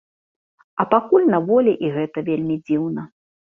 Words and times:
Я 0.81 0.85
пакуль 0.93 1.27
на 1.35 1.39
волі 1.51 1.77
і 1.87 1.93
гэта 1.99 2.25
вельмі 2.33 2.61
дзіўна. 2.67 3.09